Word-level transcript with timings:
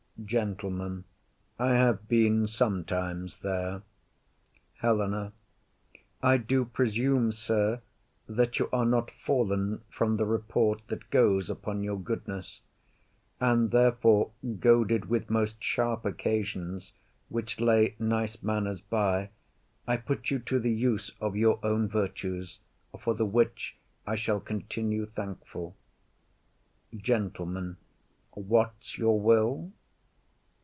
GENTLEMAN. 0.23 1.03
I 1.57 1.69
have 1.71 2.07
been 2.07 2.45
sometimes 2.45 3.37
there. 3.39 3.81
HELENA. 4.75 5.33
I 6.21 6.37
do 6.37 6.63
presume, 6.63 7.31
sir, 7.31 7.81
that 8.29 8.59
you 8.59 8.69
are 8.71 8.85
not 8.85 9.09
fallen 9.09 9.81
From 9.89 10.17
the 10.17 10.27
report 10.27 10.85
that 10.89 11.09
goes 11.09 11.49
upon 11.49 11.81
your 11.83 11.97
goodness; 11.99 12.61
And 13.39 13.71
therefore, 13.71 14.29
goaded 14.59 15.05
with 15.09 15.31
most 15.31 15.61
sharp 15.63 16.05
occasions, 16.05 16.93
Which 17.29 17.59
lay 17.59 17.95
nice 17.97 18.43
manners 18.43 18.79
by, 18.81 19.31
I 19.87 19.97
put 19.97 20.29
you 20.29 20.37
to 20.37 20.59
The 20.59 20.71
use 20.71 21.09
of 21.19 21.35
your 21.35 21.57
own 21.65 21.87
virtues, 21.89 22.59
for 22.99 23.15
the 23.15 23.25
which 23.25 23.75
I 24.05 24.13
shall 24.13 24.39
continue 24.39 25.07
thankful. 25.07 25.75
GENTLEMAN. 26.95 27.77
What's 28.35 28.99
your 28.99 29.19
will? 29.19 29.71